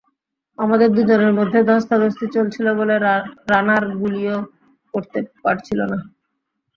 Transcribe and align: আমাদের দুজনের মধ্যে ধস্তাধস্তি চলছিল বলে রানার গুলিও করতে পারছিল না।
আমাদের 0.57 0.89
দুজনের 0.95 1.33
মধ্যে 1.39 1.59
ধস্তাধস্তি 1.69 2.25
চলছিল 2.35 2.67
বলে 2.79 2.95
রানার 3.49 3.83
গুলিও 3.99 4.37
করতে 4.93 5.19
পারছিল 5.43 5.79
না। 5.91 5.97